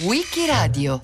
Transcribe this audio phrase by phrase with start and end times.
[0.00, 1.00] Wikiradio.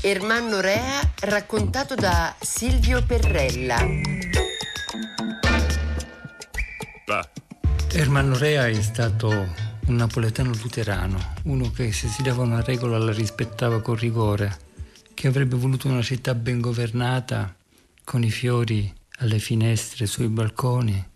[0.00, 3.76] Ermanno Rea raccontato da Silvio Perrella.
[7.92, 13.12] Ermanno Rea è stato un napoletano luterano, uno che se si dava una regola la
[13.12, 14.58] rispettava con rigore,
[15.14, 17.54] che avrebbe voluto una città ben governata,
[18.02, 21.10] con i fiori alle finestre, sui balconi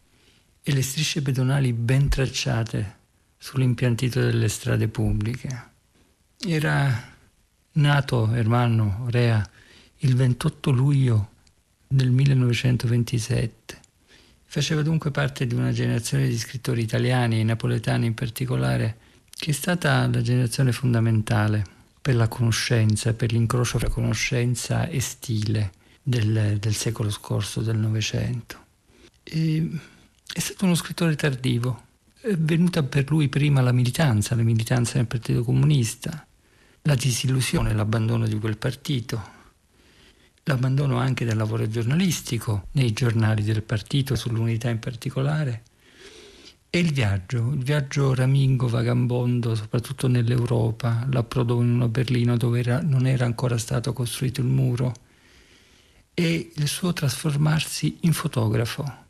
[0.69, 2.97] e le strisce pedonali ben tracciate
[3.39, 5.69] sull'impiantito delle strade pubbliche.
[6.45, 7.15] Era
[7.75, 9.49] nato Ermanno Rea
[9.99, 11.31] il 28 luglio
[11.87, 13.81] del 1927.
[14.45, 18.97] Faceva dunque parte di una generazione di scrittori italiani e napoletani in particolare,
[19.31, 21.65] che è stata la generazione fondamentale
[22.03, 25.71] per la conoscenza, per l'incrocio fra conoscenza e stile
[26.03, 28.65] del, del secolo scorso, del Novecento.
[30.33, 31.85] È stato uno scrittore tardivo,
[32.21, 36.27] è venuta per lui prima la militanza, la militanza nel Partito Comunista,
[36.83, 39.23] la disillusione, l'abbandono di quel partito,
[40.43, 45.63] l'abbandono anche del lavoro giornalistico nei giornali del partito, sull'unità in particolare,
[46.69, 52.83] e il viaggio, il viaggio ramingo, vagambondo, soprattutto nell'Europa, l'approdo in una Berlino dove era,
[52.83, 54.93] non era ancora stato costruito il muro,
[56.13, 59.05] e il suo trasformarsi in fotografo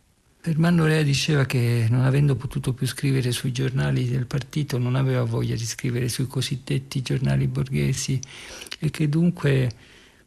[0.48, 5.24] Ermanno Rea diceva che non avendo potuto più scrivere sui giornali del partito non aveva
[5.24, 8.20] voglia di scrivere sui cosiddetti giornali borghesi
[8.78, 9.68] e che dunque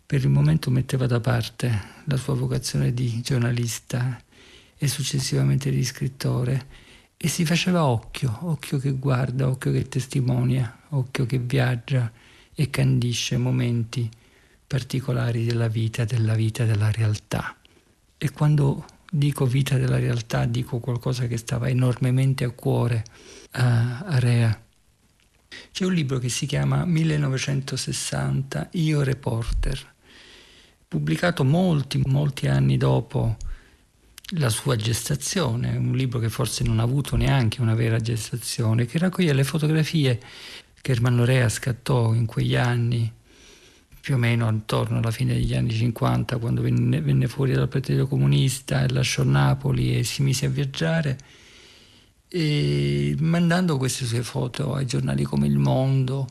[0.06, 4.22] per il momento metteva da parte la sua vocazione di giornalista
[4.78, 6.68] e successivamente di scrittore
[7.16, 12.12] e si faceva occhio, occhio che guarda, occhio che testimonia, occhio che viaggia
[12.54, 14.10] e candisce momenti
[14.68, 17.56] particolari della vita, della vita, della realtà.
[18.18, 23.04] E quando dico vita della realtà, dico qualcosa che stava enormemente a cuore
[23.52, 24.64] a, a Rea.
[25.72, 29.94] C'è un libro che si chiama 1960, Io reporter,
[30.88, 33.38] pubblicato molti, molti anni dopo
[34.34, 39.00] la sua gestazione, un libro che forse non ha avuto neanche una vera gestazione, che
[39.00, 40.20] raccoglie le fotografie
[40.82, 43.12] che Ermanno Rea scattò in quegli anni
[44.02, 48.08] più o meno attorno alla fine degli anni 50, quando venne, venne fuori dal Partito
[48.08, 51.18] Comunista e lasciò Napoli e si mise a viaggiare,
[52.28, 56.28] e mandando queste sue foto ai giornali come Il Mondo,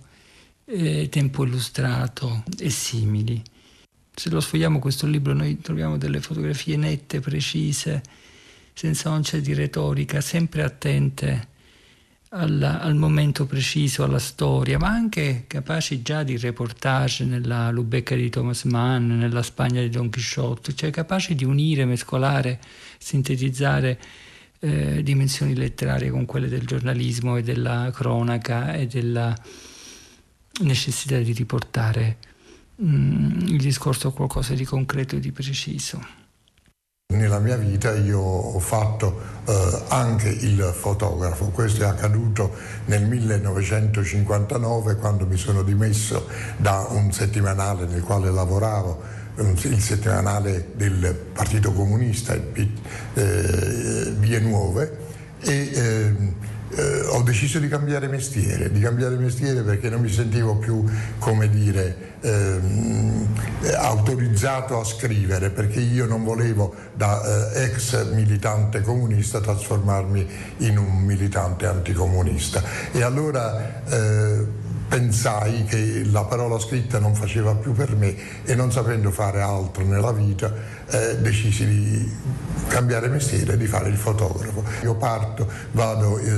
[0.64, 3.42] eh, Tempo Illustrato e simili.
[4.14, 8.02] Se lo sfogliamo questo libro noi troviamo delle fotografie nette, precise,
[8.72, 11.56] senza oncia di retorica, sempre attente
[12.30, 18.28] alla, al momento preciso, alla storia, ma anche capaci già di reportage nella Lubecca di
[18.28, 22.60] Thomas Mann, nella Spagna di Don Quixote, cioè capaci di unire, mescolare,
[22.98, 23.98] sintetizzare
[24.60, 29.34] eh, dimensioni letterarie con quelle del giornalismo e della cronaca e della
[30.60, 32.18] necessità di riportare
[32.76, 36.17] mh, mm, il discorso a qualcosa di concreto e di preciso.
[37.10, 42.54] Nella mia vita io ho fatto eh, anche il fotografo, questo è accaduto
[42.84, 49.02] nel 1959 quando mi sono dimesso da un settimanale nel quale lavoravo,
[49.36, 52.70] il settimanale del Partito Comunista, il
[53.14, 54.98] eh, Vie Nuove,
[55.40, 56.14] e eh,
[56.70, 60.84] eh, ho deciso di cambiare mestiere, di cambiare mestiere perché non mi sentivo più,
[61.18, 62.87] come dire, ehm,
[63.88, 70.26] autorizzato a scrivere, perché io non volevo da eh, ex militante comunista trasformarmi
[70.58, 72.62] in un militante anticomunista.
[72.92, 74.46] E allora eh,
[74.88, 79.84] pensai che la parola scritta non faceva più per me e non sapendo fare altro
[79.84, 80.52] nella vita
[80.90, 82.16] eh, decisi di
[82.68, 84.62] cambiare mestiere e di fare il fotografo.
[84.82, 86.28] Io parto, vado eh,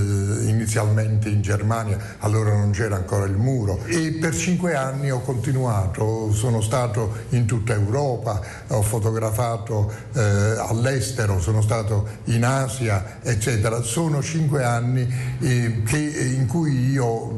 [0.48, 6.32] inizialmente in Germania, allora non c'era ancora il muro e per cinque anni ho continuato,
[6.32, 13.82] sono stato in tutta Europa, ho fotografato eh, all'estero, sono stato in Asia, eccetera.
[13.82, 15.06] Sono cinque anni
[15.40, 17.34] eh, che, in cui io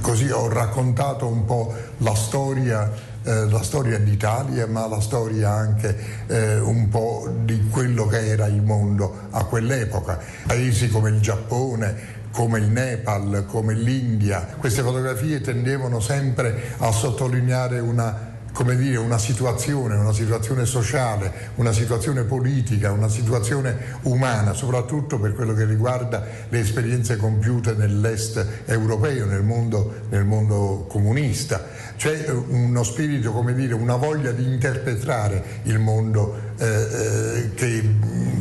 [0.00, 5.96] così ho raccontato un po' la storia eh, la storia d'Italia ma la storia anche
[6.26, 10.18] eh, un po' di quello che era il mondo a quell'epoca.
[10.46, 17.80] Paesi come il Giappone, come il Nepal, come l'India, queste fotografie tendevano sempre a sottolineare
[17.80, 18.27] una
[18.58, 25.32] come dire, una situazione, una situazione sociale, una situazione politica, una situazione umana, soprattutto per
[25.32, 31.66] quello che riguarda le esperienze compiute nell'est europeo, nel mondo, nel mondo comunista.
[31.96, 37.94] C'è uno spirito, come dire, una voglia di interpretare il mondo eh, eh che,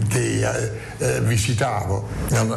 [0.08, 2.08] che eh, eh, visitavo.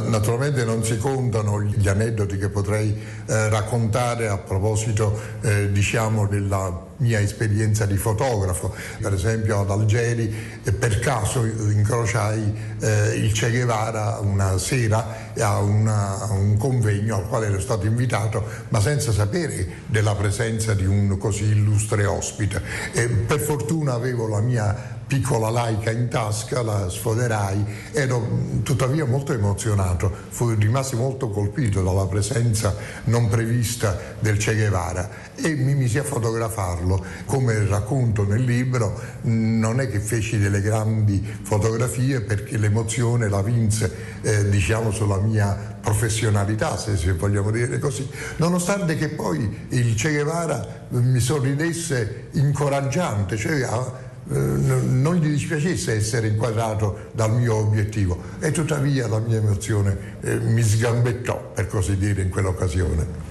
[0.09, 6.89] Naturalmente non si contano gli aneddoti che potrei eh, raccontare a proposito eh, diciamo della
[7.01, 8.75] mia esperienza di fotografo.
[9.01, 10.33] Per esempio ad Algeri
[10.79, 17.29] per caso incrociai eh, il Che Guevara una sera a, una, a, un convegno al
[17.29, 22.63] quale ero stato invitato, ma senza sapere della presenza di un così illustre ospite.
[22.93, 29.33] E per fortuna avevo la mia piccola laica in tasca, la sfoderai, ero tuttavia molto
[29.33, 32.77] emozionato, fui rimasto molto colpito dalla presenza
[33.07, 37.05] non prevista del Che Guevara e mi misi a fotografarlo.
[37.25, 44.21] Come racconto nel libro, non è che feci delle grandi fotografie perché l'emozione la vinse
[44.21, 50.13] eh, diciamo sulla mia professionalità, se, se, vogliamo dire così, nonostante che poi il Che
[50.13, 58.53] Guevara mi sorridesse incoraggiante, cioè eh, non gli dispiacesse essere inquadrato dal mio obiettivo e
[58.53, 63.29] tuttavia la mia emozione eh, mi sgambettò, per così dire, in quell'occasione.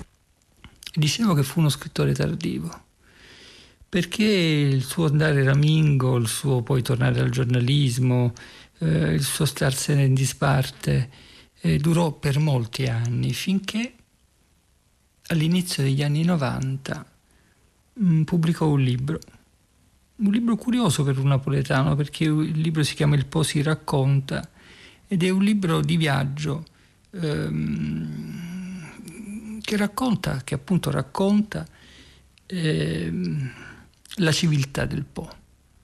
[0.94, 2.70] Dicevo che fu uno scrittore tardivo,
[3.88, 8.34] perché il suo andare ramingo, il suo poi tornare al giornalismo,
[8.80, 11.10] eh, il suo starsene in disparte,
[11.62, 13.94] eh, durò per molti anni, finché
[15.28, 17.06] all'inizio degli anni 90
[17.94, 19.20] mh, mm, pubblicò un libro
[20.22, 24.50] un libro curioso per un napoletano perché il libro si chiama Il Po si racconta
[25.08, 26.66] ed è un libro di viaggio
[27.12, 28.82] ehm,
[29.62, 31.66] che racconta, che appunto racconta
[32.46, 33.52] ehm,
[34.16, 35.30] la civiltà del Po,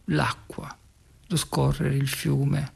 [0.06, 0.78] l'acqua,
[1.28, 2.74] lo scorrere, il fiume,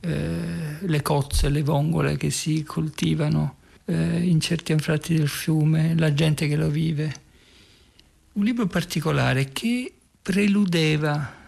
[0.00, 6.12] eh, le cozze, le vongole che si coltivano eh, in certi anfratti del fiume, la
[6.12, 7.28] gente che lo vive.
[8.32, 11.38] Un libro particolare che preludeva.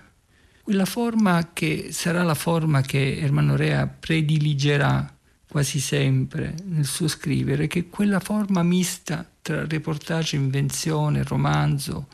[0.63, 5.13] Quella forma che sarà la forma che Ermanno Rea prediligerà
[5.49, 12.07] quasi sempre nel suo scrivere, che è quella forma mista tra reportage, invenzione, romanzo,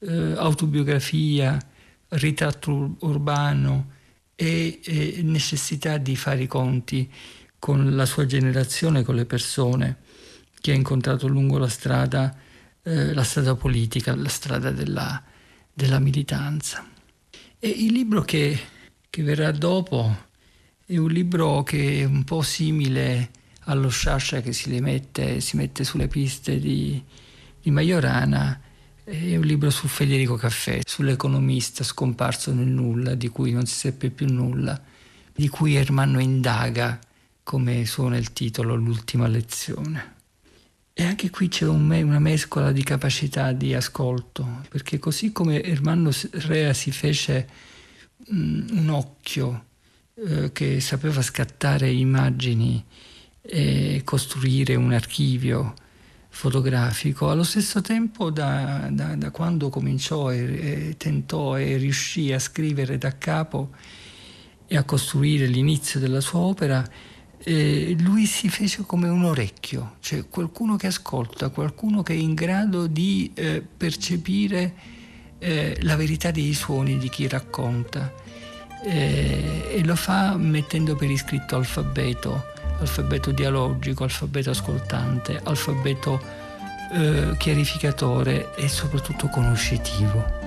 [0.00, 1.58] eh, autobiografia,
[2.08, 3.92] ritratto urbano
[4.34, 7.10] e, e necessità di fare i conti
[7.58, 9.98] con la sua generazione, con le persone
[10.60, 12.36] che ha incontrato lungo la strada,
[12.82, 15.22] eh, la strada politica, la strada della,
[15.80, 16.86] della militanza.
[17.58, 18.58] E il libro che,
[19.08, 20.28] che verrà dopo
[20.84, 23.30] è un libro che è un po' simile
[23.64, 27.02] allo Sciascia che si, mette, si mette sulle piste di,
[27.62, 28.60] di Majorana,
[29.04, 34.10] è un libro su Federico Caffè, sull'economista scomparso nel nulla, di cui non si seppe
[34.10, 34.80] più nulla,
[35.34, 36.98] di cui Ermanno indaga,
[37.42, 40.18] come suona il titolo, l'ultima lezione.
[41.00, 45.62] E anche qui c'è un me- una mescola di capacità di ascolto, perché così come
[45.62, 47.48] Ermanno Rea si fece
[48.28, 49.64] mh, un occhio
[50.16, 52.84] eh, che sapeva scattare immagini
[53.40, 55.72] e costruire un archivio
[56.28, 62.38] fotografico, allo stesso tempo da, da, da quando cominciò e, e tentò e riuscì a
[62.38, 63.70] scrivere da capo
[64.66, 66.86] e a costruire l'inizio della sua opera,
[67.42, 72.34] eh, lui si fece come un orecchio, cioè qualcuno che ascolta, qualcuno che è in
[72.34, 74.74] grado di eh, percepire
[75.38, 78.12] eh, la verità dei suoni di chi racconta
[78.84, 82.44] eh, e lo fa mettendo per iscritto alfabeto,
[82.78, 86.20] alfabeto dialogico, alfabeto ascoltante, alfabeto
[86.92, 90.40] eh, chiarificatore e soprattutto conoscitivo.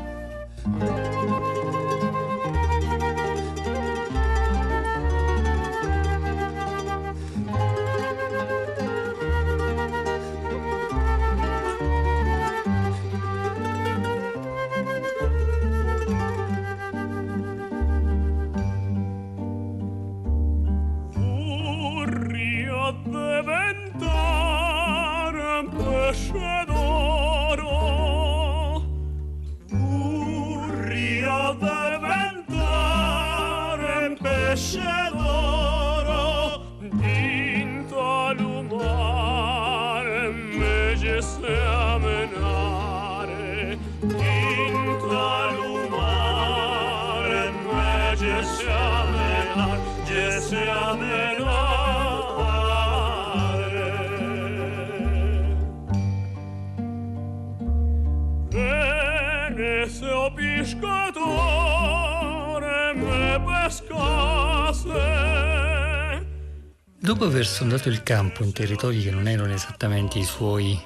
[67.03, 70.81] Dopo aver sondato il campo in territori che non erano esattamente i suoi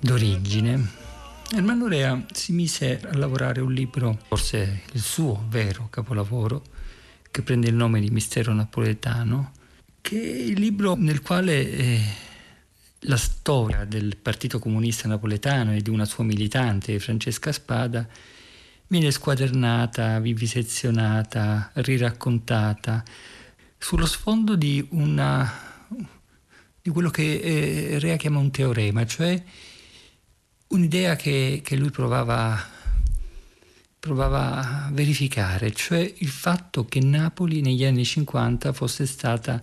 [0.00, 0.88] d'origine,
[1.54, 6.62] Ermanno Rea si mise a lavorare un libro, forse il suo vero capolavoro,
[7.30, 9.52] che prende il nome di Mistero Napoletano,
[10.00, 12.00] che è il libro nel quale eh,
[13.00, 18.08] la storia del Partito Comunista Napoletano e di una sua militante, Francesca Spada,
[18.86, 23.04] viene squadernata, vivisezionata, riraccontata
[23.84, 25.86] sullo sfondo di, una,
[26.80, 29.44] di quello che eh, Rea chiama un teorema, cioè
[30.68, 32.58] un'idea che, che lui provava,
[33.98, 39.60] provava a verificare, cioè il fatto che Napoli negli anni 50 fosse stata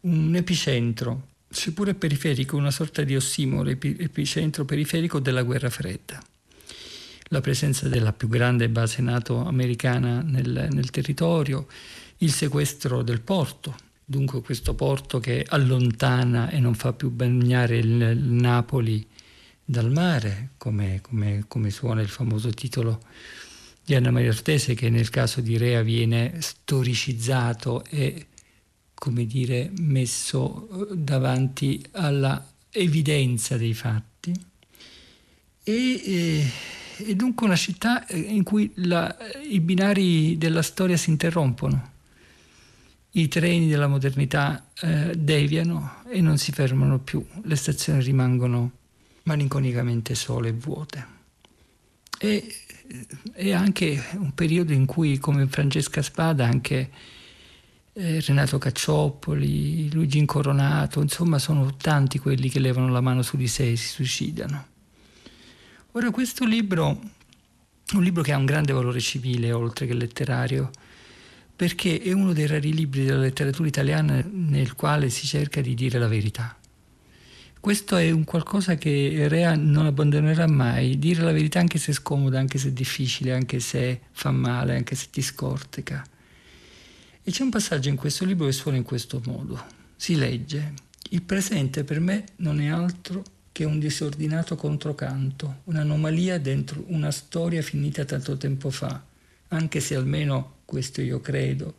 [0.00, 6.18] un epicentro, seppure periferico, una sorta di ossimoro, epicentro periferico della guerra fredda.
[7.28, 11.66] La presenza della più grande base NATO americana nel, nel territorio,
[12.24, 18.16] il sequestro del porto, dunque questo porto che allontana e non fa più bagnare il,
[18.18, 19.06] Napoli
[19.62, 23.02] dal mare, come, come, come, suona il famoso titolo
[23.84, 28.26] di Anna Maria Ortese, che nel caso di Rea viene storicizzato e,
[28.94, 34.32] come dire, messo eh, davanti alla evidenza dei fatti.
[35.62, 36.50] E, e,
[36.98, 39.14] e dunque una città eh, in cui la,
[39.46, 41.92] i binari della storia si interrompono
[43.16, 48.70] i treni della modernità eh, deviano e non si fermano più, le stazioni rimangono
[49.24, 51.06] malinconicamente sole e vuote.
[52.18, 52.54] E,
[53.32, 56.90] è anche un periodo in cui, come Francesca Spada, anche
[57.92, 63.46] eh, Renato Cacciopoli, Luigi Incoronato, insomma sono tanti quelli che levano la mano su di
[63.46, 64.66] sé e si suicidano.
[65.92, 67.00] Ora questo libro,
[67.92, 70.70] un libro che ha un grande valore civile oltre che letterario,
[71.56, 75.98] perché è uno dei rari libri della letteratura italiana nel quale si cerca di dire
[75.98, 76.56] la verità.
[77.60, 81.94] Questo è un qualcosa che Rea non abbandonerà mai, dire la verità anche se è
[81.94, 86.04] scomoda, anche se è difficile, anche se fa male, anche se ti scorteca.
[87.22, 89.64] E c'è un passaggio in questo libro che suona in questo modo.
[89.96, 90.74] Si legge,
[91.10, 97.62] il presente per me non è altro che un disordinato controcanto, un'anomalia dentro una storia
[97.62, 99.02] finita tanto tempo fa,
[99.48, 101.74] anche se almeno questo io credo,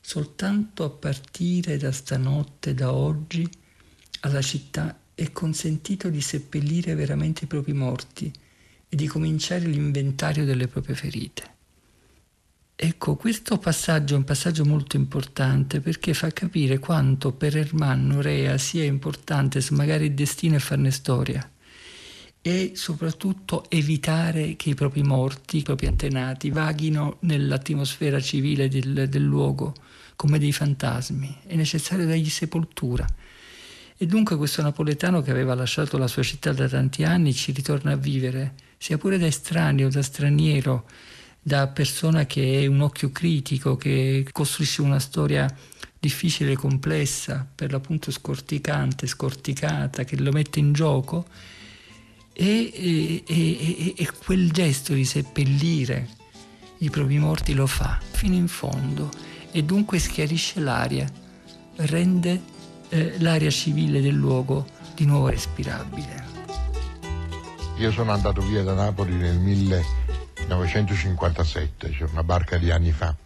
[0.00, 3.48] soltanto a partire da stanotte, da oggi,
[4.20, 8.30] alla città è consentito di seppellire veramente i propri morti
[8.88, 11.54] e di cominciare l'inventario delle proprie ferite.
[12.76, 18.58] Ecco, questo passaggio è un passaggio molto importante perché fa capire quanto per Ermanno Rea
[18.58, 21.50] sia importante smagare il destino e farne storia
[22.46, 29.22] e soprattutto evitare che i propri morti, i propri antenati, vaghino nell'atmosfera civile del, del
[29.24, 29.74] luogo
[30.14, 31.38] come dei fantasmi.
[31.44, 33.04] È necessario dargli sepoltura.
[33.96, 37.94] E dunque questo napoletano che aveva lasciato la sua città da tanti anni ci ritorna
[37.94, 40.88] a vivere, sia pure da estraneo, da straniero,
[41.42, 45.52] da persona che è un occhio critico, che costruisce una storia
[45.98, 51.26] difficile e complessa, per l'appunto scorticante, scorticata, che lo mette in gioco
[52.38, 56.06] e, e, e, e quel gesto di seppellire
[56.78, 59.08] i propri morti lo fa fino in fondo
[59.50, 61.10] e dunque schiarisce l'aria,
[61.76, 62.38] rende
[62.90, 66.24] eh, l'aria civile del luogo di nuovo respirabile.
[67.78, 73.16] Io sono andato via da Napoli nel 1957, cioè una barca di anni fa.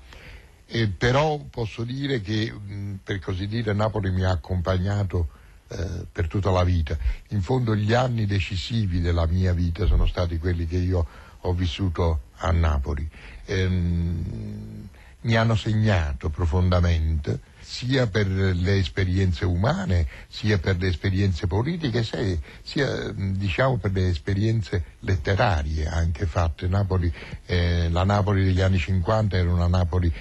[0.67, 2.55] E però posso dire che,
[3.03, 5.40] per così dire, Napoli mi ha accompagnato
[5.71, 6.97] eh, per tutta la vita.
[7.29, 11.07] In fondo gli anni decisivi della mia vita sono stati quelli che io
[11.41, 13.09] ho vissuto a Napoli.
[13.47, 14.89] Ehm,
[15.23, 22.03] mi hanno segnato profondamente sia per le esperienze umane, sia per le esperienze politiche,
[22.63, 26.67] sia diciamo, per le esperienze letterarie anche fatte.
[26.67, 27.13] Napoli,
[27.47, 30.13] eh, la Napoli degli anni 50 era una Napoli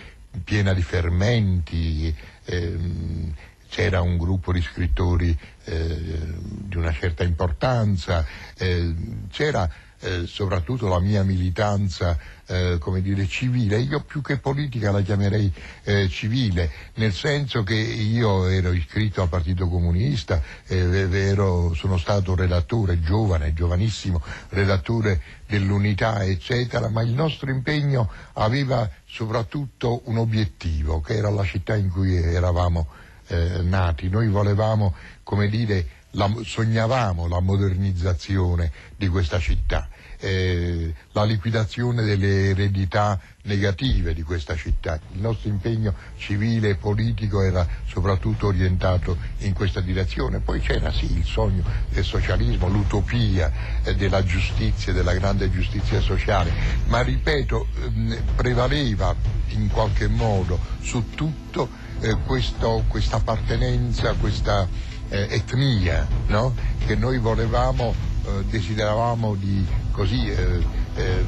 [0.43, 2.15] piena di fermenti,
[2.45, 3.33] ehm,
[3.69, 8.25] c'era un gruppo di scrittori eh, di una certa importanza,
[8.57, 8.93] eh,
[9.29, 9.69] c'era
[10.01, 15.53] eh, soprattutto la mia militanza eh, come dire, civile, io più che politica la chiamerei
[15.83, 23.01] eh, civile, nel senso che io ero iscritto al Partito Comunista, ero, sono stato redattore
[23.01, 31.29] giovane, giovanissimo, redattore dell'unità, eccetera, ma il nostro impegno aveva soprattutto un obiettivo, che era
[31.29, 32.87] la città in cui eravamo
[33.29, 34.09] eh, nati.
[34.09, 34.93] Noi volevamo,
[35.23, 39.87] come dire, la, sognavamo la modernizzazione di questa città
[40.19, 44.99] eh, la liquidazione delle eredità negative di questa città.
[45.13, 50.39] Il nostro impegno civile e politico era soprattutto orientato in questa direzione.
[50.39, 53.51] Poi c'era sì il sogno del socialismo, l'utopia
[53.83, 56.51] eh, della giustizia, della grande giustizia sociale,
[56.87, 59.15] ma ripeto, ehm, prevaleva
[59.49, 64.67] in qualche modo su tutto eh, questo, questa appartenenza, questa
[65.09, 66.53] eh, etnia no?
[66.85, 67.93] che noi volevamo,
[68.25, 70.63] eh, desideravamo di così eh,
[70.95, 71.25] eh,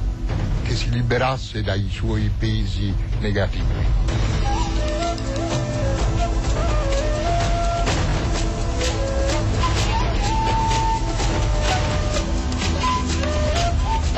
[0.63, 4.19] che si liberasse dai suoi pesi negativi.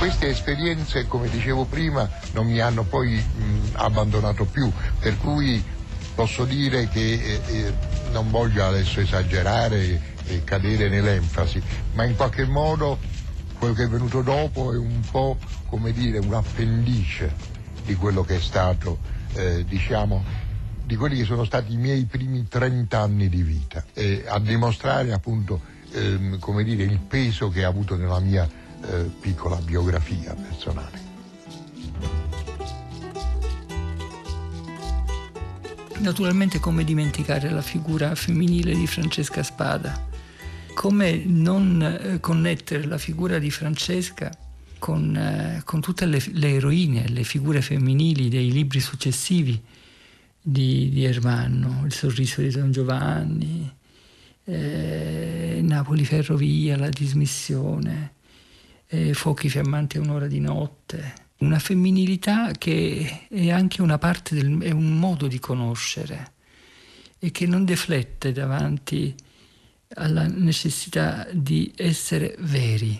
[0.04, 4.70] queste esperienze, come dicevo prima, non mi hanno poi mh, abbandonato più,
[5.00, 5.64] per cui
[6.14, 7.74] posso dire che eh, eh,
[8.12, 11.62] non voglio adesso esagerare e cadere nell'enfasi,
[11.94, 12.98] ma in qualche modo
[13.58, 17.34] quello che è venuto dopo è un po' come dire un appendice
[17.86, 19.00] di quello che è stato,
[19.34, 20.24] eh, diciamo,
[20.86, 25.14] di quelli che sono stati i miei primi 30 anni di vita, e a dimostrare
[25.14, 25.62] appunto
[25.94, 28.48] ehm, come dire, il peso che ha avuto nella mia
[28.86, 31.03] eh, piccola biografia personale.
[36.04, 40.12] Naturalmente come dimenticare la figura femminile di Francesca Spada
[40.74, 44.30] come non eh, connettere la figura di Francesca
[44.80, 49.64] con, eh, con tutte le, le, eroine, le figure femminili dei libri successivi
[50.42, 53.74] di, di Ermanno, Il sorriso di Don Giovanni,
[54.44, 58.12] eh, Napoli Ferrovia, La dismissione,
[58.88, 61.14] eh, Fuochi fiammanti a un'ora di notte.
[61.38, 66.32] Una femminilità che è anche una parte del, è un modo di conoscere
[67.20, 69.16] e che non deflette davanti
[69.96, 73.00] alla necessità di essere veri.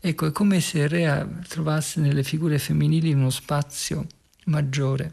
[0.00, 4.06] Ecco, è come se Rea trovasse nelle figure femminili uno spazio
[4.46, 5.12] maggiore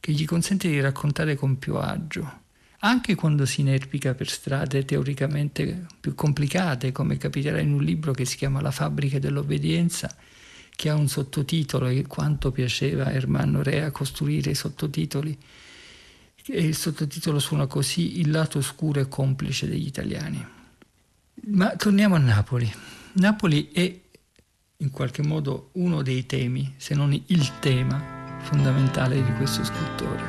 [0.00, 2.40] che gli consente di raccontare con più agio,
[2.80, 8.24] anche quando si inerpica per strade teoricamente più complicate, come capiterà in un libro che
[8.24, 10.14] si chiama La fabbrica dell'obbedienza,
[10.78, 15.36] che ha un sottotitolo e quanto piaceva a Ermanno Rea costruire i sottotitoli.
[16.46, 20.46] E il sottotitolo suona così, Il lato oscuro e complice degli italiani.
[21.48, 22.72] Ma torniamo a Napoli.
[23.14, 24.00] Napoli è
[24.76, 30.22] in qualche modo uno dei temi, se non il tema fondamentale di questo scrittore.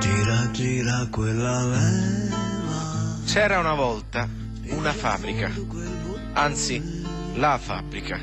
[0.00, 3.20] Gira, gira quella leva.
[3.26, 4.26] C'era una volta
[4.70, 5.52] una fabbrica,
[6.34, 7.02] anzi
[7.34, 8.20] la fabbrica.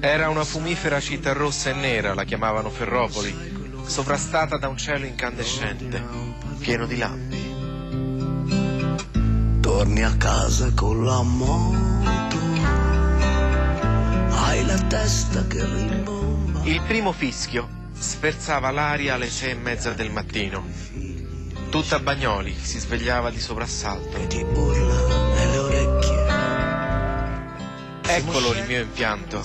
[0.00, 6.02] Era una fumifera città rossa e nera, la chiamavano Ferropoli, sovrastata da un cielo incandescente,
[6.58, 7.50] pieno di lampi
[9.80, 12.36] torni a casa con la moto,
[14.28, 16.60] hai la testa che rimbomba.
[16.64, 20.66] Il primo fischio sferzava l'aria alle sei e mezza del mattino.
[21.70, 24.18] Tutta Bagnoli si svegliava di soprassalto.
[28.12, 29.44] Eccolo il mio impianto,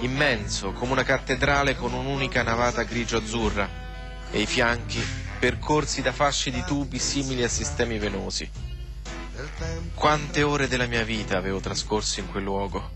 [0.00, 3.68] immenso come una cattedrale con un'unica navata grigio-azzurra
[4.32, 5.00] e i fianchi
[5.38, 8.50] percorsi da fasce di tubi simili a sistemi venosi.
[9.94, 12.90] Quante ore della mia vita avevo trascorso in quel luogo.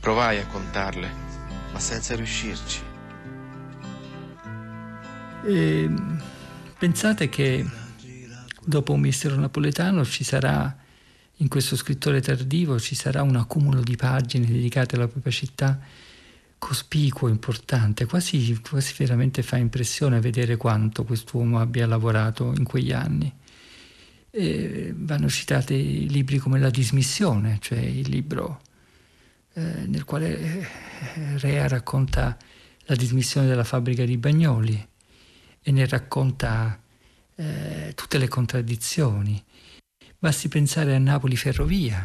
[0.00, 1.10] Provai a contarle,
[1.72, 2.80] ma senza riuscirci.
[5.44, 5.90] E
[6.76, 7.64] pensate che
[8.64, 10.76] dopo un mistero napoletano ci sarà,
[11.36, 15.78] in questo scrittore tardivo, ci sarà un accumulo di pagine dedicate alla propria città
[16.58, 23.32] cospicuo, importante, quasi, quasi veramente fa impressione vedere quanto quest'uomo abbia lavorato in quegli anni.
[24.30, 28.62] E vanno citati libri come La dismissione, cioè il libro
[29.54, 30.68] eh, nel quale eh,
[31.38, 32.36] Rea racconta
[32.86, 34.88] la dismissione della fabbrica di Bagnoli
[35.62, 36.80] e ne racconta
[37.34, 39.42] eh, tutte le contraddizioni.
[40.26, 42.04] Basti pensare a Napoli Ferrovia,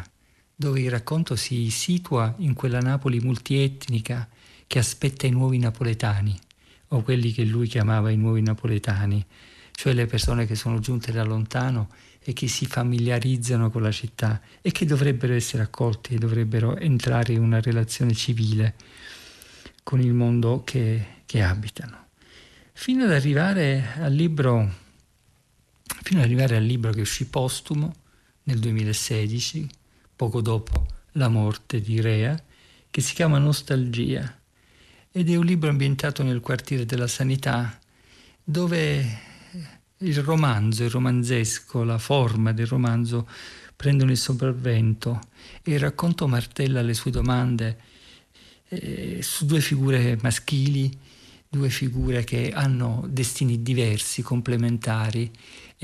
[0.54, 4.28] dove il racconto si situa in quella Napoli multietnica
[4.68, 6.38] che aspetta i nuovi napoletani,
[6.90, 9.26] o quelli che lui chiamava i nuovi napoletani,
[9.72, 11.88] cioè le persone che sono giunte da lontano
[12.20, 17.32] e che si familiarizzano con la città e che dovrebbero essere accolti e dovrebbero entrare
[17.32, 18.76] in una relazione civile
[19.82, 22.06] con il mondo che, che abitano.
[22.72, 24.74] Fino ad arrivare al libro
[26.02, 27.94] fino ad arrivare al libro che uscì postumo
[28.44, 29.68] nel 2016,
[30.16, 32.40] poco dopo la morte di Rea,
[32.90, 34.38] che si chiama Nostalgia
[35.10, 37.78] ed è un libro ambientato nel quartiere della sanità
[38.42, 39.20] dove
[39.98, 43.28] il romanzo, il romanzesco, la forma del romanzo
[43.76, 45.20] prendono il sopravvento
[45.62, 47.78] e il racconto martella le sue domande
[48.68, 50.90] eh, su due figure maschili,
[51.48, 55.30] due figure che hanno destini diversi, complementari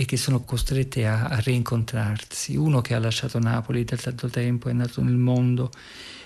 [0.00, 2.54] e che sono costrette a, a reincontrarsi.
[2.54, 5.72] Uno che ha lasciato Napoli da tanto tempo, è nato nel mondo,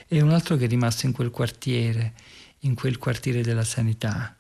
[0.07, 2.13] e un altro che è rimasto in quel quartiere,
[2.61, 4.37] in quel quartiere della sanità.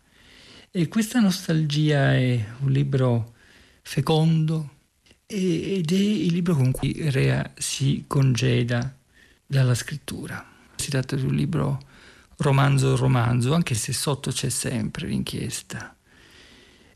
[0.71, 3.33] E questa nostalgia è un libro
[3.81, 4.69] fecondo
[5.25, 8.95] ed è il libro con cui Rea si congeda
[9.47, 10.47] dalla scrittura.
[10.77, 11.81] Si tratta di un libro
[12.37, 15.97] romanzo romanzo, anche se sotto c'è sempre l'inchiesta.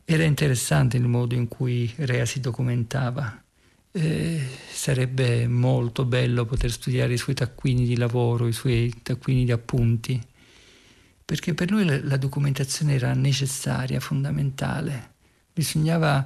[0.09, 3.43] Era interessante il modo in cui Rea si documentava.
[3.91, 4.41] Eh,
[4.71, 10.23] sarebbe molto bello poter studiare i suoi taccuini di lavoro, i suoi taccuini di appunti,
[11.25, 15.15] perché per lui la, documentazione era necessaria, fondamentale.
[15.53, 16.25] Bisognava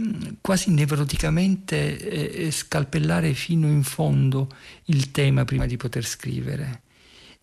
[0.00, 4.48] mm, quasi nevroticamente eh, scalpellare fino in fondo
[4.86, 6.82] il tema prima di poter scrivere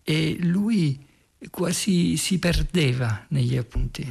[0.02, 1.02] e lui
[1.50, 4.06] quasi si perdeva negli appunti,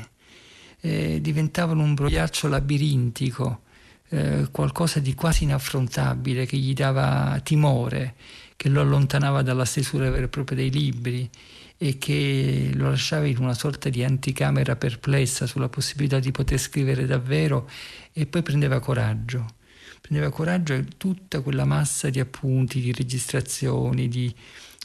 [0.82, 3.62] eh, diventavano un brogliaccio labirintico,
[4.10, 8.15] eh, qualcosa di quasi inaffrontabile che gli dava timore,
[8.56, 11.30] che lo allontanava dalla stesura vera e propria dei libri
[11.78, 17.06] e che lo lasciava in una sorta di anticamera perplessa sulla possibilità di poter scrivere
[17.06, 17.67] davvero
[18.13, 19.56] e poi prendeva coraggio.
[20.00, 24.34] Prendeva coraggio e tutta quella massa di appunti, di registrazioni, di,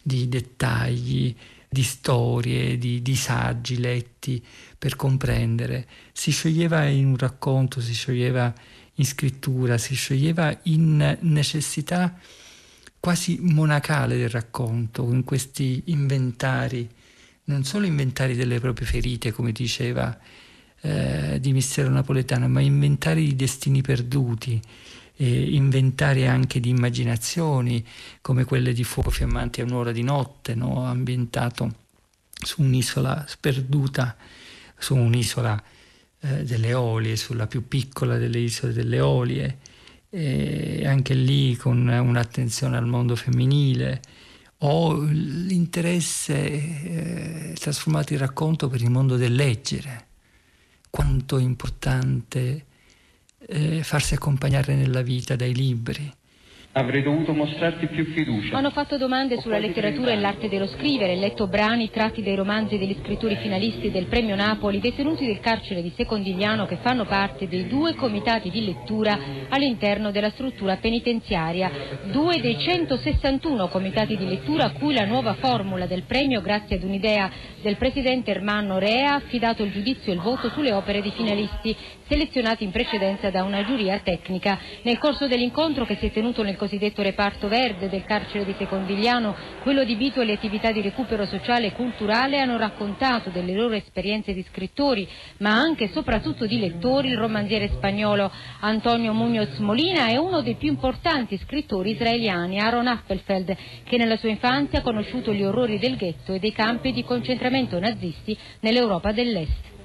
[0.03, 1.35] di dettagli,
[1.69, 4.45] di storie, di, di saggi letti
[4.79, 5.87] per comprendere.
[6.13, 8.53] Si scioglieva in un racconto, si scioglieva
[8.95, 12.19] in scrittura, si scioglieva in necessità
[12.99, 16.89] quasi monacale del racconto, in questi inventari,
[17.45, 20.19] non solo inventari delle proprie ferite, come diceva
[20.81, 24.61] eh, di Mistero Napoletano, ma inventari di destini perduti,
[25.17, 27.85] eh, inventari anche di immaginazioni
[28.21, 30.85] come quelle di Fuoco fiammante a un'ora di notte, no?
[30.85, 31.85] ambientato
[32.31, 34.17] su un'isola sperduta,
[34.79, 35.63] su un'isola
[36.21, 39.59] eh, delle Olie, sulla più piccola delle isole delle Olie,
[40.11, 44.01] e anche lì con un'attenzione al mondo femminile
[44.59, 50.05] o l'interesse eh, trasformato in racconto per il mondo del leggere.
[50.89, 52.66] Quanto è importante
[53.49, 56.13] eh, farsi accompagnare nella vita dai libri.
[56.79, 58.55] Avrei dovuto mostrarti più fiducia.
[58.55, 62.95] Hanno fatto domande sulla letteratura e l'arte dello scrivere, letto brani tratti dai romanzi degli
[63.03, 67.95] scrittori finalisti del Premio Napoli, detenuti del carcere di Secondigliano che fanno parte dei due
[67.95, 71.71] comitati di lettura all'interno della struttura penitenziaria.
[72.13, 76.83] Due dei 161 comitati di lettura a cui la nuova formula del premio, grazie ad
[76.83, 77.31] un'idea
[77.63, 81.75] del presidente Ermanno Rea, ha affidato il giudizio e il voto sulle opere di finalisti
[82.09, 84.59] selezionati in precedenza da una giuria tecnica.
[84.83, 89.35] Nel corso dell'incontro che si è tenuto nel cosiddetto reparto verde del carcere di Secondigliano,
[89.63, 94.45] quello adibito alle attività di recupero sociale e culturale, hanno raccontato delle loro esperienze di
[94.51, 97.09] scrittori, ma anche e soprattutto di lettori.
[97.09, 103.57] Il romanziere spagnolo Antonio Muñoz Molina è uno dei più importanti scrittori israeliani, Aaron Appelfeld,
[103.85, 107.79] che nella sua infanzia ha conosciuto gli orrori del ghetto e dei campi di concentramento
[107.79, 109.76] nazisti nell'Europa dell'Est.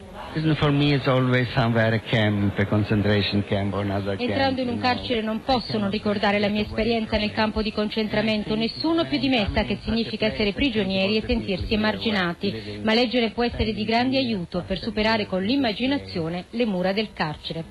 [4.17, 8.55] Entrando in un carcere non posso non ricordare la mia esperienza nel campo di concentramento.
[8.55, 13.43] Nessuno più di me sa che significa essere prigionieri e sentirsi emarginati, ma leggere può
[13.43, 17.65] essere di grande aiuto per superare con l'immaginazione le mura del carcere.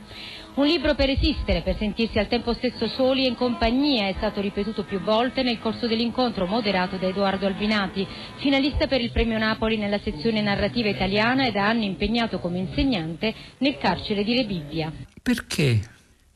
[0.53, 4.41] Un libro per esistere, per sentirsi al tempo stesso soli e in compagnia, è stato
[4.41, 8.07] ripetuto più volte nel corso dell'incontro moderato da Edoardo Albinati,
[8.39, 13.33] finalista per il Premio Napoli nella sezione narrativa italiana e da anni impegnato come insegnante
[13.59, 14.93] nel carcere di Rebibbia.
[15.23, 15.81] Perché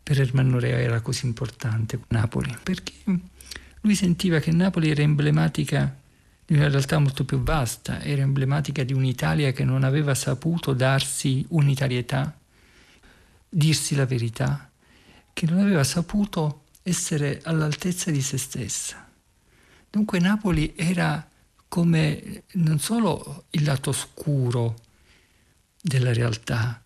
[0.01, 2.57] per Ermanno Rea era così importante Napoli?
[2.63, 2.93] Perché
[3.81, 5.93] lui sentiva che Napoli era emblematica
[6.47, 11.45] di una realtà molto più vasta, era emblematica di un'Italia che non aveva saputo darsi
[11.49, 12.39] unitarietà
[13.55, 14.69] dirsi la verità,
[15.33, 19.09] che non aveva saputo essere all'altezza di se stessa.
[19.89, 21.29] Dunque Napoli era
[21.69, 24.75] come non solo il lato scuro
[25.81, 26.83] della realtà,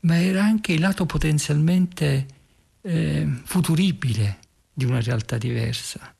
[0.00, 2.26] ma era anche il lato potenzialmente
[2.82, 4.38] eh, futuribile
[4.72, 6.12] di una realtà diversa.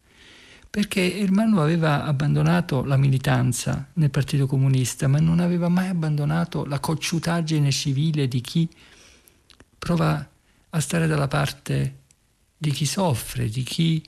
[0.71, 6.81] Perché Ermanno aveva abbandonato la militanza nel Partito Comunista, ma non aveva mai abbandonato la
[6.81, 8.69] cocciutaggine civile di chi
[9.85, 10.31] prova
[10.71, 11.99] a stare dalla parte
[12.57, 14.03] di chi soffre, di chi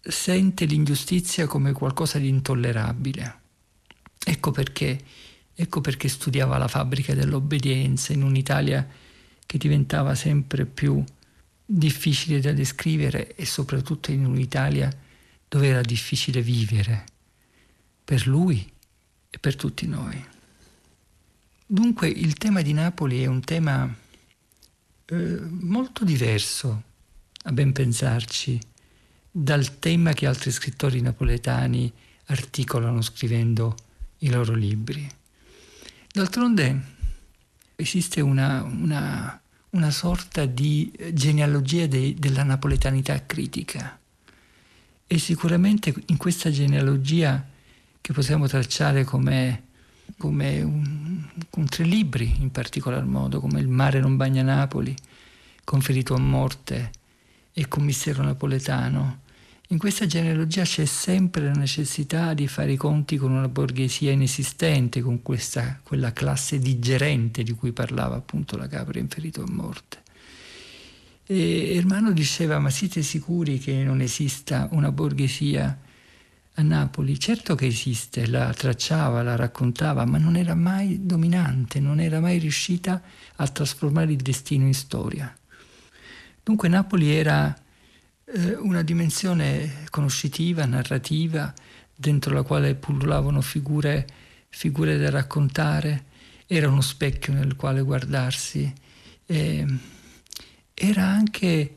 [0.00, 3.40] sente l'ingiustizia come qualcosa di intollerabile.
[4.24, 5.00] Ecco perché,
[5.52, 8.86] ecco perché studiava la fabbrica dell'obbedienza in un'Italia
[9.44, 11.04] che diventava sempre più
[11.64, 14.88] difficile da descrivere e soprattutto in un'Italia
[15.48, 17.06] dove era difficile vivere
[18.04, 18.72] per lui
[19.28, 20.24] e per tutti noi.
[21.66, 23.96] Dunque il tema di Napoli è un tema
[25.12, 26.82] eh, molto diverso,
[27.44, 28.58] a ben pensarci,
[29.30, 31.92] dal tema che altri scrittori napoletani
[32.26, 33.76] articolano scrivendo
[34.18, 35.06] i loro libri.
[36.10, 36.80] D'altronde
[37.76, 39.38] esiste una, una,
[39.70, 43.98] una sorta di genealogia de, della napoletanità critica
[45.06, 47.46] e sicuramente in questa genealogia
[48.00, 49.64] che possiamo tracciare come,
[50.16, 54.94] come un, con tre libri in particolar modo, come Il mare non bagna Napoli,
[55.64, 56.90] Conferito a morte
[57.52, 59.20] e Commissario napoletano,
[59.72, 65.00] in questa genealogia c'è sempre la necessità di fare i conti con una borghesia inesistente,
[65.00, 70.02] con questa, quella classe digerente di cui parlava appunto la capra inferito a morte.
[71.24, 75.78] E Ermano diceva, ma siete sicuri che non esista una borghesia
[76.54, 77.18] a Napoli?
[77.18, 82.38] Certo che esiste, la tracciava, la raccontava, ma non era mai dominante, non era mai
[82.38, 83.00] riuscita
[83.36, 85.34] a trasformare il destino in storia.
[86.42, 87.56] Dunque Napoli era
[88.24, 91.52] eh, una dimensione conoscitiva, narrativa,
[91.94, 94.06] dentro la quale pullulavano figure,
[94.48, 96.04] figure da raccontare,
[96.46, 98.72] era uno specchio nel quale guardarsi,
[99.26, 99.66] eh,
[100.74, 101.76] era anche,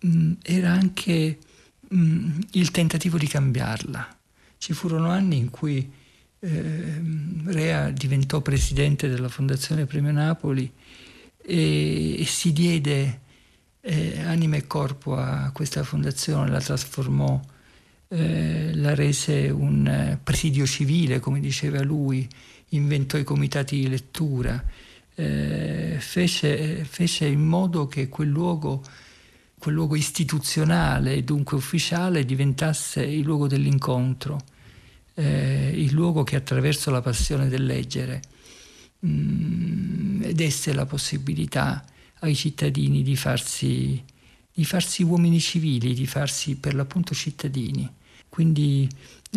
[0.00, 1.38] mh, mm, era anche
[1.92, 4.18] mh, mm, il tentativo di cambiarla.
[4.58, 5.90] Ci furono anni in cui
[6.38, 7.02] eh,
[7.46, 10.70] Rea diventò presidente della Fondazione Premio Napoli
[11.36, 13.20] e, e si diede
[13.80, 17.40] eh, anima e corpo a questa fondazione, la trasformò,
[18.08, 22.28] eh, la rese un eh, presidio civile, come diceva lui,
[22.70, 24.62] inventò i comitati di lettura,
[25.14, 28.82] eh, fece, fece, in modo che quel luogo,
[29.62, 34.40] quel luogo istituzionale e dunque ufficiale diventasse il luogo dell'incontro,
[35.14, 38.22] eh, il luogo che attraverso la passione del leggere
[38.98, 41.84] mh, mm, desse la possibilità
[42.22, 44.02] ai cittadini di farsi,
[44.52, 47.88] di farsi uomini civili, di farsi per l'appunto cittadini,
[48.28, 48.88] quindi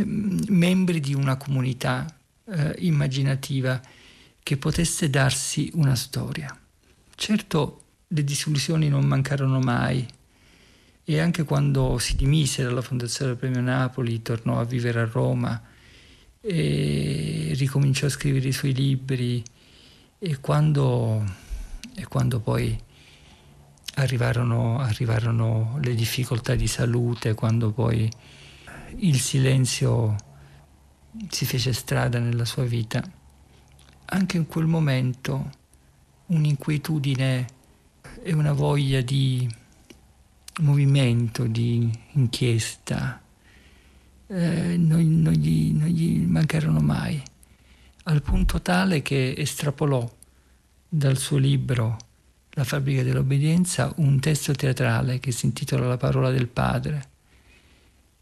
[0.01, 2.03] mm, membri di una comunità
[2.45, 3.79] eh, immaginativa
[4.41, 6.59] che potesse darsi una storia.
[7.13, 10.05] Certo le disillusioni non mancarono mai
[11.05, 15.61] e anche quando si dimise dalla Fondazione del Premio Napoli tornò a vivere a Roma
[16.41, 19.43] e ricominciò a scrivere i suoi libri.
[20.17, 21.23] E quando
[21.95, 22.77] e quando poi
[23.95, 28.11] arrivarono, arrivarono le difficoltà di salute, quando poi
[28.97, 30.15] il silenzio
[31.29, 33.01] si fece strada nella sua vita,
[34.05, 35.51] anche in quel momento
[36.27, 37.47] un'inquietudine
[38.21, 39.49] e una voglia di
[40.59, 43.21] movimento, di inchiesta,
[44.27, 47.21] eh, non, non, gli, non, gli, mancarono mai,
[48.03, 50.09] al punto tale che estrapolò
[50.87, 51.97] dal suo libro
[52.51, 57.09] La fabbrica dell'obbedienza un testo teatrale che si intitola La parola del padre,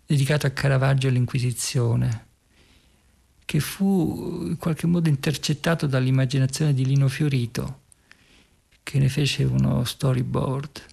[0.06, 2.26] dedicato a Caravaggio e all'Inquisizione,
[3.46, 7.82] che fu in qualche modo intercettato dall'immaginazione di Lino Fiorito,
[8.82, 10.92] che ne fece uno storyboard.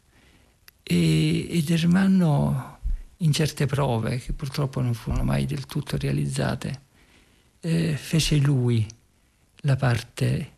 [0.93, 2.79] E, ed Ermanno,
[3.19, 6.81] in certe prove, che purtroppo non furono mai del tutto realizzate,
[7.61, 8.85] eh, fece lui
[9.63, 10.57] la parte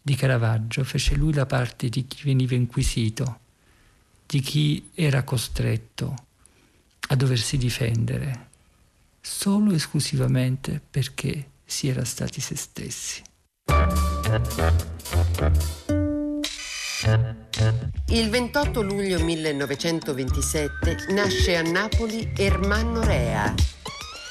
[0.00, 3.40] di Caravaggio fece lui la parte di chi veniva inquisito,
[4.26, 6.26] di chi era costretto
[7.08, 8.50] a doversi difendere,
[9.20, 13.22] solo e esclusivamente perché si era stati se stessi.
[18.08, 23.54] Il 28 luglio 1927 nasce a Napoli Ermanno Rea.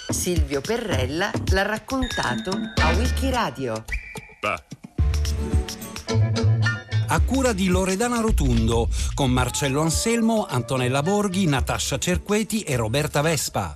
[0.09, 3.85] Silvio Perrella l'ha raccontato a Wikiradio.
[4.41, 4.63] Bah
[7.13, 13.75] a cura di Loredana Rotundo, con Marcello Anselmo, Antonella Borghi, Natascia Cerqueti e Roberta Vespa.